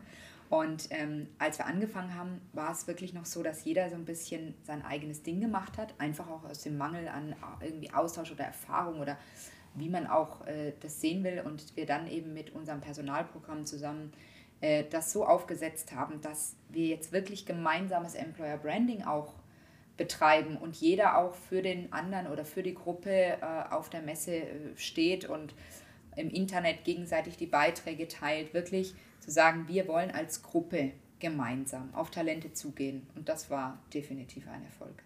[0.49, 4.05] Und ähm, als wir angefangen haben, war es wirklich noch so, dass jeder so ein
[4.05, 8.31] bisschen sein eigenes Ding gemacht hat, einfach auch aus dem Mangel an äh, irgendwie Austausch
[8.31, 9.17] oder Erfahrung oder
[9.73, 11.41] wie man auch äh, das sehen will.
[11.45, 14.13] Und wir dann eben mit unserem Personalprogramm zusammen
[14.61, 19.33] äh, das so aufgesetzt haben, dass wir jetzt wirklich gemeinsames Employer Branding auch
[19.97, 23.37] betreiben und jeder auch für den anderen oder für die Gruppe äh,
[23.71, 25.53] auf der Messe äh, steht und
[26.15, 32.11] im Internet gegenseitig die Beiträge teilt, wirklich zu sagen, wir wollen als Gruppe gemeinsam auf
[32.11, 33.07] Talente zugehen.
[33.15, 35.03] Und das war definitiv ein Erfolg.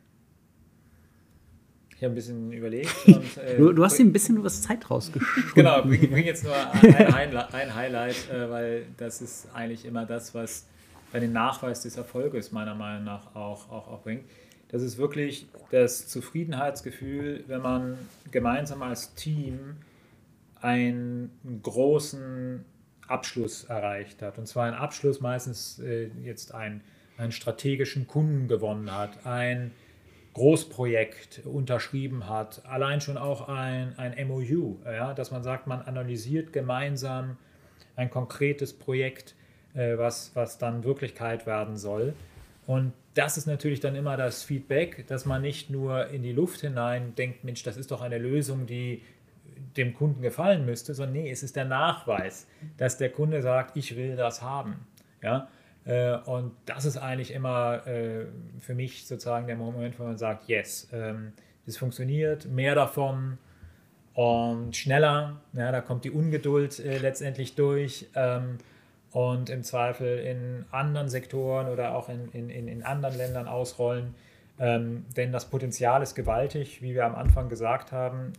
[2.00, 2.96] Ich habe ein bisschen überlegt.
[3.08, 5.52] Und, äh, du, du, hast dir ein bisschen was Zeit rausgeschoben.
[5.54, 10.06] Genau, ich bringe jetzt nur ein, Highlight, ein Highlight äh, weil das ist eigentlich immer
[10.06, 10.66] das, was
[11.12, 14.24] bei den Nachweis des Erfolges meiner Meinung nach auch, auch, auch bringt.
[14.70, 17.98] Das ist wirklich das Zufriedenheitsgefühl, wenn man
[18.32, 19.76] gemeinsam als Team
[20.62, 21.32] einen
[21.64, 22.64] großen
[23.08, 24.38] Abschluss erreicht hat.
[24.38, 26.80] Und zwar einen Abschluss meistens äh, jetzt einen,
[27.18, 29.72] einen strategischen Kunden gewonnen hat, ein
[30.40, 36.54] Großprojekt unterschrieben hat, allein schon auch ein, ein MOU, ja, dass man sagt, man analysiert
[36.54, 37.36] gemeinsam
[37.98, 39.36] ein konkretes Projekt,
[39.74, 42.14] äh, was, was dann Wirklichkeit werden soll.
[42.68, 46.62] Und das ist natürlich dann immer das Feedback, dass man nicht nur in die Luft
[46.62, 49.02] hinein denkt, Mensch, das ist doch eine Lösung, die
[49.76, 52.48] dem Kunden gefallen müsste, sondern nee, es ist der Nachweis,
[52.78, 54.88] dass der Kunde sagt, ich will das haben.
[55.22, 55.50] Ja?
[55.90, 58.26] Äh, und das ist eigentlich immer äh,
[58.60, 61.34] für mich sozusagen der Moment, wo man sagt, yes, ähm,
[61.66, 63.40] das funktioniert, mehr davon
[64.14, 65.42] und schneller.
[65.54, 68.08] Ja, da kommt die Ungeduld äh, letztendlich durch.
[68.16, 68.60] Ähm,
[69.12, 74.14] und im Zweifel in anderen Sektoren oder auch in, in, in anderen Ländern ausrollen.
[74.60, 78.34] Ähm, denn das Potenzial ist gewaltig, wie wir am Anfang gesagt haben.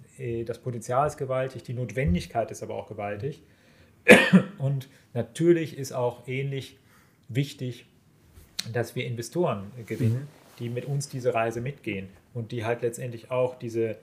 [0.47, 3.43] Das Potenzial ist gewaltig, die Notwendigkeit ist aber auch gewaltig.
[4.59, 6.79] Und natürlich ist auch ähnlich
[7.31, 7.87] wichtig,
[8.73, 13.59] dass wir Investoren gewinnen, die mit uns diese Reise mitgehen und die halt letztendlich auch
[13.59, 13.97] diese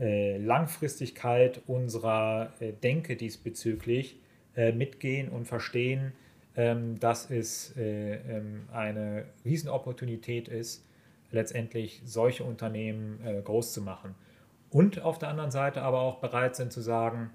[0.00, 4.16] äh, Langfristigkeit unserer äh, Denke diesbezüglich
[4.56, 6.12] äh, mitgehen und verstehen,
[6.56, 10.84] ähm, dass es äh, ähm, eine Riesenopportunität ist,
[11.30, 14.14] letztendlich solche Unternehmen äh, groß zu machen.
[14.70, 17.30] Und auf der anderen Seite aber auch bereit sind zu sagen,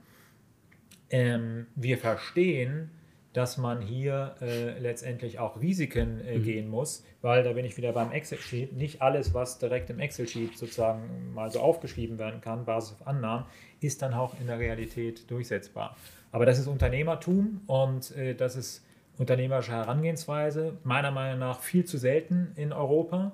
[1.10, 2.92] ähm, wir verstehen,
[3.34, 6.44] dass man hier äh, letztendlich auch Risiken äh, mhm.
[6.44, 8.74] gehen muss, weil da bin ich wieder beim Excel-Sheet.
[8.74, 13.46] Nicht alles, was direkt im Excel-Sheet sozusagen mal so aufgeschrieben werden kann, Basis auf Annahmen,
[13.82, 15.96] ist dann auch in der Realität durchsetzbar.
[16.32, 18.86] Aber das ist Unternehmertum und äh, das ist
[19.18, 23.34] unternehmerische Herangehensweise, meiner Meinung nach viel zu selten in Europa.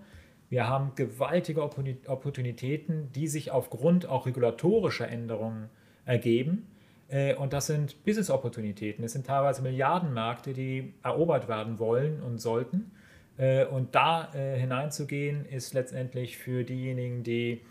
[0.49, 5.69] Wir haben gewaltige Opportunitäten, die sich aufgrund auch regulatorischer Änderungen
[6.05, 6.67] ergeben.
[7.07, 9.03] Äh, und das sind Business-Opportunitäten.
[9.03, 12.91] Es sind teilweise Milliardenmärkte, die erobert werden wollen und sollten.
[13.37, 17.61] Äh, und da äh, hineinzugehen, ist letztendlich für diejenigen, die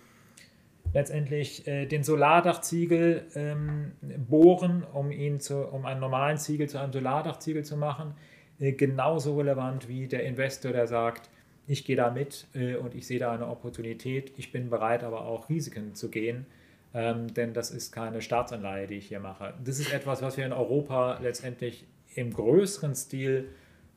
[0.92, 3.92] letztendlich den Solardachziegel ähm,
[4.28, 8.14] bohren, um ihn zu, um einen normalen Ziegel zu einem Solardachziegel zu machen,
[8.60, 11.30] genauso relevant wie der Investor, der sagt,
[11.66, 12.46] ich gehe da mit
[12.80, 16.46] und ich sehe da eine Opportunität, ich bin bereit, aber auch Risiken zu gehen,
[16.94, 19.54] ähm, denn das ist keine Staatsanleihe, die ich hier mache.
[19.62, 23.50] Das ist etwas, was wir in Europa letztendlich im größeren Stil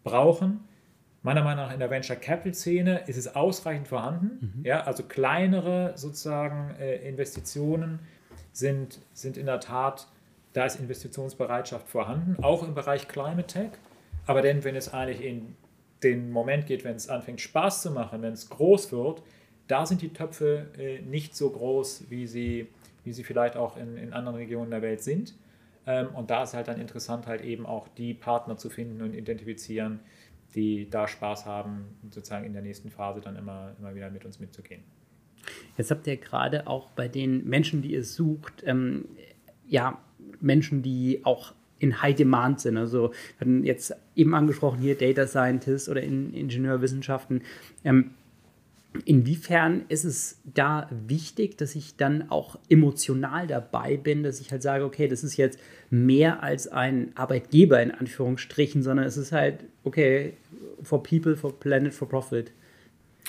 [0.03, 0.61] brauchen
[1.27, 4.53] Meiner Meinung nach in der Venture Capital Szene ist es ausreichend vorhanden.
[4.59, 4.65] Mhm.
[4.65, 7.99] Ja, also kleinere sozusagen äh, Investitionen
[8.53, 10.07] sind, sind in der Tat,
[10.53, 13.71] da ist Investitionsbereitschaft vorhanden, auch im Bereich Climate Tech.
[14.25, 15.55] Aber denn, wenn es eigentlich in
[16.01, 19.21] den Moment geht, wenn es anfängt Spaß zu machen, wenn es groß wird,
[19.67, 22.67] da sind die Töpfe äh, nicht so groß, wie sie,
[23.07, 25.33] wie sie vielleicht auch in, in anderen Regionen der Welt sind.
[25.85, 29.13] Ähm, und da ist halt dann interessant, halt eben auch die Partner zu finden und
[29.13, 30.01] identifizieren,
[30.53, 34.41] die da Spaß haben, sozusagen in der nächsten Phase dann immer, immer wieder mit uns
[34.41, 34.83] mitzugehen.
[35.77, 39.05] Jetzt habt ihr gerade auch bei den Menschen, die ihr sucht, ähm,
[39.65, 39.97] ja,
[40.41, 42.75] Menschen, die auch in High Demand sind.
[42.75, 47.43] Also wir hatten jetzt eben angesprochen hier Data Scientist oder in Ingenieurwissenschaften.
[47.85, 48.11] Ähm,
[49.05, 54.61] Inwiefern ist es da wichtig, dass ich dann auch emotional dabei bin, dass ich halt
[54.61, 59.65] sage, okay, das ist jetzt mehr als ein Arbeitgeber in Anführungsstrichen, sondern es ist halt,
[59.83, 60.33] okay,
[60.81, 62.51] for people, for planet, for profit.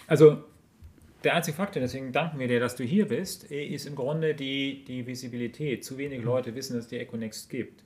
[0.07, 0.43] Also
[1.25, 4.85] der einzige Faktor, deswegen danken wir dir, dass du hier bist, ist im Grunde die,
[4.85, 5.85] die Visibilität.
[5.85, 7.83] Zu wenig Leute wissen, dass es die Econext gibt.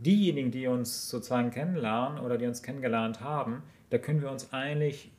[0.00, 5.10] Diejenigen, die uns sozusagen kennenlernen oder die uns kennengelernt haben, da können wir uns eigentlich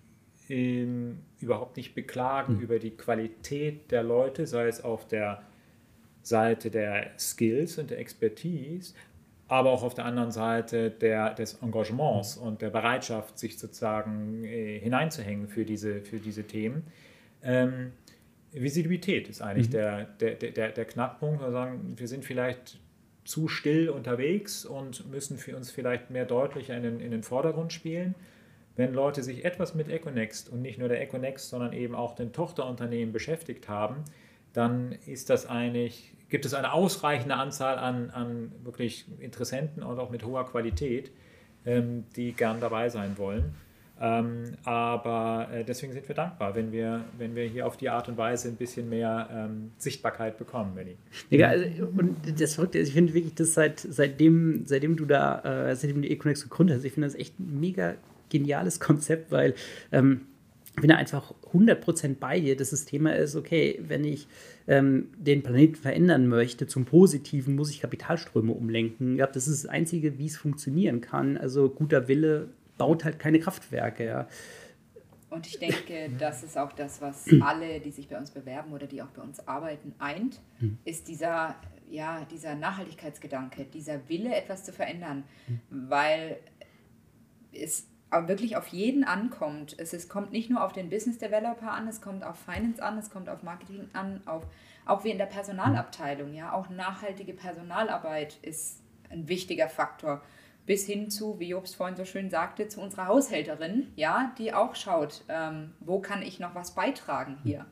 [0.50, 2.62] ähm, überhaupt nicht beklagen mhm.
[2.62, 5.44] über die Qualität der Leute, sei es auf der
[6.22, 8.94] Seite der Skills und der Expertise,
[9.48, 12.48] aber auch auf der anderen Seite der, des Engagements mhm.
[12.48, 16.84] und der Bereitschaft, sich sozusagen äh, hineinzuhängen für diese, für diese Themen.
[17.44, 17.94] Ähm,
[18.52, 19.74] Visibilität ist eigentlich mhm.
[19.74, 21.42] der, der, der, der Knackpunkt.
[21.42, 22.80] Wir sagen, wir sind vielleicht
[23.24, 27.72] zu still unterwegs und müssen für uns vielleicht mehr deutlicher in den, in den Vordergrund
[27.72, 28.16] spielen
[28.80, 32.32] wenn Leute sich etwas mit Econext und nicht nur der Econext, sondern eben auch den
[32.32, 34.06] Tochterunternehmen beschäftigt haben,
[34.54, 40.10] dann ist das eigentlich, gibt es eine ausreichende Anzahl an, an wirklich Interessenten und auch
[40.10, 41.12] mit hoher Qualität,
[41.66, 43.54] ähm, die gern dabei sein wollen.
[44.02, 48.08] Ähm, aber äh, deswegen sind wir dankbar, wenn wir, wenn wir hier auf die Art
[48.08, 50.96] und Weise ein bisschen mehr ähm, Sichtbarkeit bekommen, Benny.
[51.30, 51.66] Ja, also,
[51.98, 56.02] und das Verrückte ist, ich finde wirklich, dass seit, seitdem, seitdem du da, äh, seitdem
[56.02, 57.96] du Econex gegründet hast, ich finde das echt mega
[58.30, 59.56] geniales Konzept, weil
[59.92, 60.22] ähm,
[60.76, 64.28] ich bin da einfach 100% bei dir, dass das Thema ist, okay, wenn ich
[64.68, 69.18] ähm, den Planeten verändern möchte zum Positiven, muss ich Kapitalströme umlenken.
[69.18, 71.38] Ja, das ist das Einzige, wie es funktionieren kann.
[71.38, 74.06] Also guter Wille baut halt keine Kraftwerke.
[74.06, 74.28] Ja.
[75.30, 78.88] Und ich denke, das ist auch das, was alle, die sich bei uns bewerben oder
[78.88, 80.78] die auch bei uns arbeiten, eint, hm.
[80.86, 81.56] ist dieser,
[81.90, 85.24] ja, dieser Nachhaltigkeitsgedanke, dieser Wille, etwas zu verändern.
[85.48, 85.60] Hm.
[85.90, 86.38] Weil
[87.52, 89.76] es aber wirklich auf jeden ankommt.
[89.78, 92.98] Es, es kommt nicht nur auf den Business Developer an, es kommt auf Finance an,
[92.98, 94.44] es kommt auf Marketing an, auf,
[94.86, 96.34] auch wie in der Personalabteilung.
[96.34, 100.22] Ja, auch nachhaltige Personalarbeit ist ein wichtiger Faktor.
[100.66, 104.76] bis hin zu, wie Jobst vorhin so schön sagte, zu unserer Haushälterin, ja, die auch
[104.76, 107.66] schaut, ähm, wo kann ich noch was beitragen hier.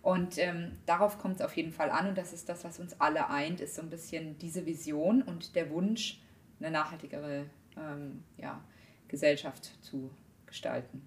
[0.00, 2.98] Und ähm, darauf kommt es auf jeden Fall an und das ist das, was uns
[2.98, 6.18] alle eint, ist so ein bisschen diese Vision und der Wunsch,
[6.60, 7.44] eine nachhaltigere
[7.76, 8.62] ähm, ja,
[9.10, 10.10] Gesellschaft zu
[10.46, 11.02] gestalten.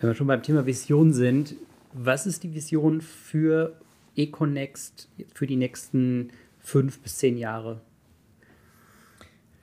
[0.00, 1.54] Wenn wir schon beim Thema Vision sind,
[1.92, 3.80] was ist die Vision für
[4.16, 7.80] Econext für die nächsten fünf bis zehn Jahre?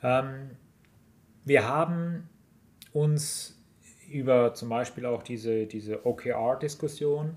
[0.02, 0.52] Ähm,
[1.46, 2.30] wir haben
[2.94, 3.58] uns
[4.10, 7.36] über zum Beispiel auch diese, diese OKR-Diskussion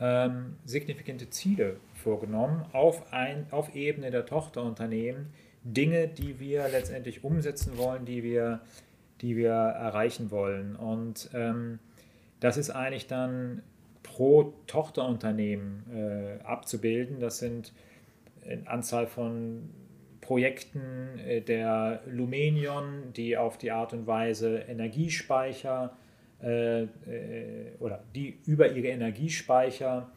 [0.00, 5.26] ähm, signifikante Ziele vorgenommen auf, ein, auf Ebene der Tochterunternehmen,
[5.64, 8.60] Dinge, die wir letztendlich umsetzen wollen, die wir,
[9.20, 10.76] die wir erreichen wollen.
[10.76, 11.78] Und ähm,
[12.40, 13.62] das ist eigentlich dann
[14.02, 17.20] pro Tochterunternehmen äh, abzubilden.
[17.20, 17.72] Das sind
[18.48, 19.70] eine Anzahl von
[20.20, 25.96] Projekten äh, der Lumenion, die auf die Art und Weise Energiespeicher
[26.42, 26.86] äh, äh,
[27.80, 30.10] oder die über ihre Energiespeicher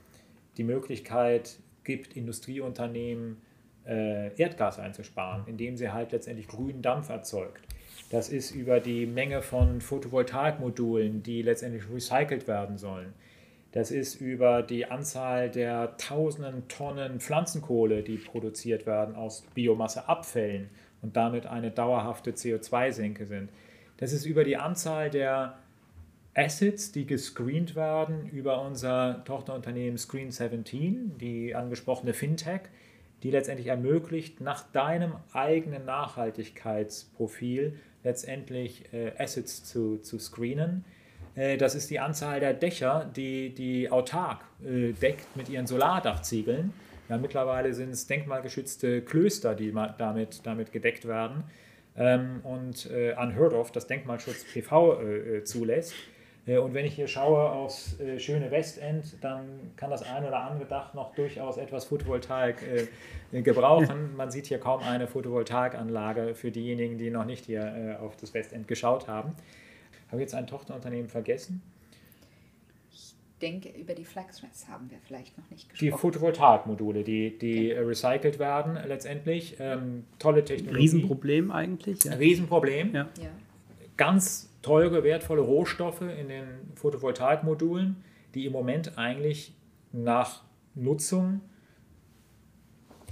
[0.57, 3.41] die Möglichkeit gibt, Industrieunternehmen
[3.87, 7.67] äh, Erdgas einzusparen, indem sie halt letztendlich grünen Dampf erzeugt.
[8.09, 13.13] Das ist über die Menge von Photovoltaikmodulen, die letztendlich recycelt werden sollen.
[13.71, 20.69] Das ist über die Anzahl der tausenden Tonnen Pflanzenkohle, die produziert werden aus Biomasseabfällen
[21.01, 23.49] und damit eine dauerhafte CO2-Senke sind.
[23.97, 25.57] Das ist über die Anzahl der
[26.33, 32.61] Assets, die gescreent werden über unser Tochterunternehmen Screen 17, die angesprochene Fintech,
[33.23, 40.85] die letztendlich ermöglicht, nach deinem eigenen Nachhaltigkeitsprofil letztendlich äh, Assets zu, zu screenen.
[41.35, 46.73] Äh, das ist die Anzahl der Dächer, die die autark äh, deckt mit ihren Solardachziegeln.
[47.09, 51.43] Ja, mittlerweile sind es denkmalgeschützte Klöster, die damit, damit gedeckt werden.
[51.97, 55.93] Ähm, und äh, unheard of, dass Denkmalschutz PV äh, äh, zulässt.
[56.45, 60.39] Äh, und wenn ich hier schaue aufs äh, schöne Westend, dann kann das ein oder
[60.39, 62.57] andere Dach noch durchaus etwas Photovoltaik
[63.31, 64.15] äh, gebrauchen.
[64.15, 68.67] Man sieht hier kaum eine Photovoltaikanlage für diejenigen, die noch nicht hier auf das Westend
[68.67, 69.35] geschaut haben.
[70.07, 71.61] Habe ich jetzt ein Tochterunternehmen vergessen?
[72.91, 75.85] Ich denke, über die FlexRes haben wir vielleicht noch nicht gesprochen.
[75.85, 77.87] Die Photovoltaikmodule, die, die genau.
[77.87, 79.55] recycelt werden letztendlich.
[79.59, 80.81] Ähm, tolle Technologie.
[80.81, 82.03] Riesenproblem eigentlich.
[82.03, 82.13] Ja.
[82.15, 82.93] Riesenproblem.
[82.93, 83.09] Ja.
[83.21, 83.29] ja.
[84.01, 89.53] Ganz teure, wertvolle Rohstoffe in den Photovoltaikmodulen, die im Moment eigentlich
[89.91, 90.41] nach
[90.73, 91.41] Nutzung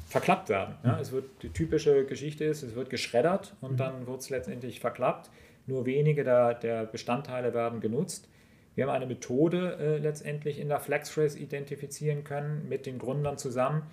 [0.08, 0.74] verklappt werden.
[0.84, 3.78] Ja, es wird die typische Geschichte ist, es wird geschreddert und mhm.
[3.78, 5.30] dann wird es letztendlich verklappt.
[5.68, 8.28] Nur wenige der, der, Bestandteile werden genutzt.
[8.74, 13.84] Wir haben eine Methode äh, letztendlich in der FlexRace identifizieren können mit den Gründern zusammen,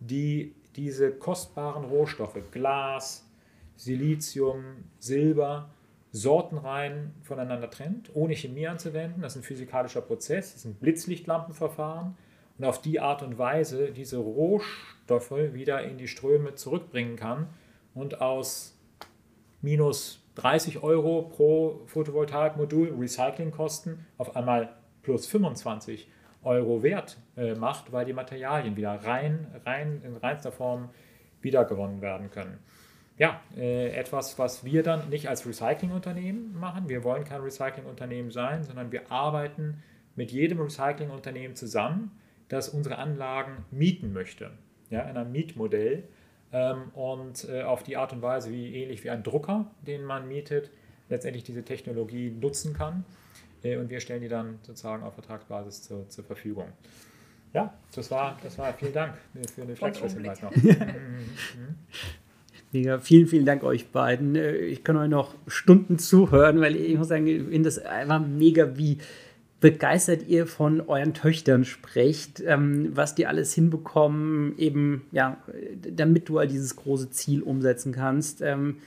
[0.00, 3.30] die diese kostbaren Rohstoffe, Glas,
[3.76, 4.64] Silizium,
[4.98, 5.70] Silber,
[6.12, 9.22] sortenrein voneinander trennt, ohne Chemie anzuwenden.
[9.22, 12.14] Das ist ein physikalischer Prozess, das ist ein Blitzlichtlampenverfahren
[12.58, 17.48] und auf die Art und Weise diese Rohstoffe wieder in die Ströme zurückbringen kann
[17.94, 18.78] und aus
[19.62, 26.08] minus 30 Euro pro Photovoltaikmodul Recyclingkosten auf einmal plus 25
[26.44, 30.90] Euro wert äh, macht, weil die Materialien wieder rein, rein in reinster Form
[31.40, 32.58] wiedergewonnen werden können
[33.18, 36.88] ja, äh, etwas, was wir dann nicht als Recyclingunternehmen machen.
[36.88, 39.82] Wir wollen kein Recyclingunternehmen sein, sondern wir arbeiten
[40.16, 44.50] mit jedem Recyclingunternehmen zusammen, das unsere Anlagen mieten möchte.
[44.90, 46.04] Ja, in einem Mietmodell.
[46.52, 50.28] Ähm, und äh, auf die Art und Weise, wie ähnlich wie ein Drucker, den man
[50.28, 50.70] mietet,
[51.08, 53.04] letztendlich diese Technologie nutzen kann.
[53.62, 56.68] Äh, und wir stellen die dann sozusagen auf Vertragsbasis zur, zur Verfügung.
[57.54, 59.14] Ja, das war, das war vielen Dank
[59.54, 60.52] für eine Flexfest-Hinweis noch.
[62.72, 64.34] Mega, vielen, vielen Dank euch beiden.
[64.34, 68.26] Äh, ich kann euch noch Stunden zuhören, weil ich muss sagen, ich finde das einfach
[68.26, 68.96] mega, wie
[69.60, 75.36] begeistert ihr von euren Töchtern sprecht, ähm, was die alles hinbekommen, eben, ja,
[75.88, 78.40] damit du all dieses große Ziel umsetzen kannst.
[78.40, 78.78] Ähm,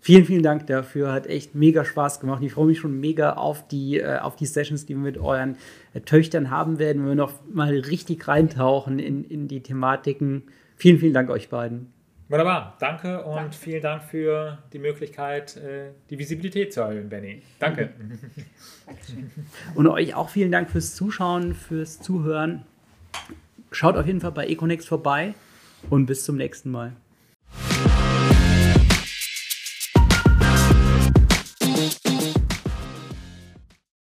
[0.00, 1.12] vielen, vielen Dank dafür.
[1.12, 2.42] Hat echt mega Spaß gemacht.
[2.42, 5.56] Ich freue mich schon mega auf die, äh, auf die Sessions, die wir mit euren
[5.92, 10.44] äh, Töchtern haben werden, wenn wir noch mal richtig reintauchen in, in die Thematiken.
[10.76, 11.97] Vielen, vielen Dank euch beiden.
[12.28, 13.56] Wunderbar, danke und danke.
[13.56, 17.42] vielen Dank für die Möglichkeit, äh, die Visibilität zu erhöhen, Benny.
[17.58, 17.90] Danke.
[19.74, 22.64] und euch auch vielen Dank fürs Zuschauen, fürs Zuhören.
[23.72, 25.34] Schaut auf jeden Fall bei Econext vorbei
[25.88, 26.92] und bis zum nächsten Mal.